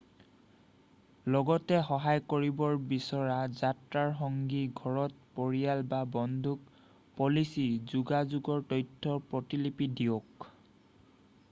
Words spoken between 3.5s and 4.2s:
যাত্ৰাৰ